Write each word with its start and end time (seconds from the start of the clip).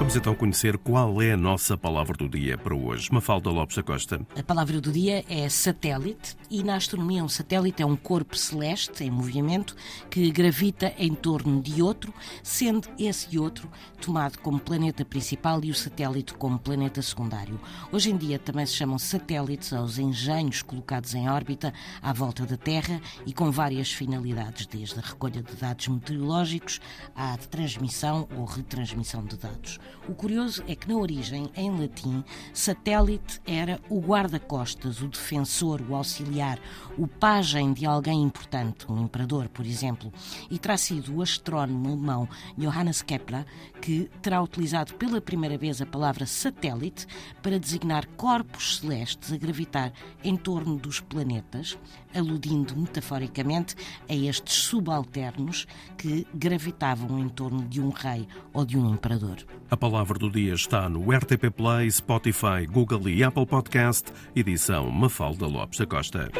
Vamos 0.00 0.16
então 0.16 0.34
conhecer 0.34 0.78
qual 0.78 1.20
é 1.20 1.32
a 1.32 1.36
nossa 1.36 1.76
palavra 1.76 2.16
do 2.16 2.26
dia 2.26 2.56
para 2.56 2.74
hoje. 2.74 3.12
Mafalda 3.12 3.50
Lopes 3.50 3.76
da 3.76 3.82
Costa. 3.82 4.26
A 4.34 4.42
palavra 4.42 4.80
do 4.80 4.90
dia 4.90 5.22
é 5.28 5.46
satélite 5.50 6.38
e 6.50 6.62
na 6.62 6.76
astronomia 6.76 7.22
um 7.22 7.28
satélite 7.28 7.82
é 7.82 7.86
um 7.86 7.94
corpo 7.94 8.34
celeste 8.34 9.04
em 9.04 9.10
movimento 9.10 9.76
que 10.08 10.30
gravita 10.30 10.94
em 10.96 11.14
torno 11.14 11.60
de 11.60 11.82
outro, 11.82 12.14
sendo 12.42 12.88
esse 12.98 13.38
outro 13.38 13.70
tomado 14.00 14.38
como 14.38 14.58
planeta 14.58 15.04
principal 15.04 15.62
e 15.62 15.70
o 15.70 15.74
satélite 15.74 16.32
como 16.32 16.58
planeta 16.58 17.02
secundário. 17.02 17.60
Hoje 17.92 18.10
em 18.10 18.16
dia 18.16 18.38
também 18.38 18.64
se 18.64 18.72
chamam 18.72 18.98
satélites 18.98 19.70
aos 19.74 19.98
engenhos 19.98 20.62
colocados 20.62 21.14
em 21.14 21.28
órbita 21.28 21.74
à 22.00 22.10
volta 22.14 22.46
da 22.46 22.56
Terra 22.56 23.02
e 23.26 23.34
com 23.34 23.50
várias 23.50 23.92
finalidades, 23.92 24.64
desde 24.64 24.98
a 24.98 25.02
recolha 25.02 25.42
de 25.42 25.54
dados 25.56 25.88
meteorológicos 25.88 26.80
à 27.14 27.36
transmissão 27.36 28.26
ou 28.34 28.46
retransmissão 28.46 29.22
de 29.26 29.36
dados. 29.36 29.78
O 30.08 30.14
curioso 30.14 30.62
é 30.66 30.74
que, 30.74 30.88
na 30.88 30.96
origem, 30.96 31.50
em 31.56 31.70
latim, 31.70 32.24
satélite 32.52 33.40
era 33.46 33.80
o 33.88 34.00
guarda-costas, 34.00 35.00
o 35.00 35.08
defensor, 35.08 35.80
o 35.88 35.94
auxiliar, 35.94 36.58
o 36.98 37.06
pajem 37.06 37.72
de 37.72 37.86
alguém 37.86 38.22
importante, 38.22 38.90
um 38.90 39.04
imperador, 39.04 39.48
por 39.48 39.64
exemplo, 39.64 40.12
e 40.50 40.58
terá 40.58 40.76
sido 40.76 41.16
o 41.16 41.22
astrónomo 41.22 41.88
alemão 41.88 42.28
Johannes 42.56 43.02
Kepler 43.02 43.44
que 43.80 44.10
terá 44.20 44.42
utilizado 44.42 44.94
pela 44.94 45.20
primeira 45.20 45.56
vez 45.56 45.80
a 45.80 45.86
palavra 45.86 46.26
satélite 46.26 47.06
para 47.42 47.58
designar 47.58 48.06
corpos 48.16 48.78
celestes 48.78 49.32
a 49.32 49.36
gravitar 49.36 49.92
em 50.22 50.36
torno 50.36 50.76
dos 50.76 51.00
planetas, 51.00 51.78
aludindo 52.14 52.76
metaforicamente 52.76 53.74
a 54.08 54.14
estes 54.14 54.54
subalternos 54.54 55.66
que 55.96 56.26
gravitavam 56.34 57.18
em 57.18 57.28
torno 57.28 57.62
de 57.68 57.80
um 57.80 57.90
rei 57.90 58.26
ou 58.52 58.64
de 58.64 58.76
um 58.76 58.92
imperador. 58.92 59.38
A 59.70 59.76
palavra 59.80 60.18
do 60.18 60.30
dia 60.30 60.52
está 60.52 60.90
no 60.90 61.10
RTP 61.10 61.50
Play, 61.50 61.90
Spotify, 61.90 62.66
Google 62.70 63.08
e 63.08 63.24
Apple 63.24 63.46
Podcast, 63.46 64.12
edição 64.36 64.90
Mafalda 64.90 65.46
Lopes 65.46 65.78
da 65.78 65.86
Costa. 65.86 66.30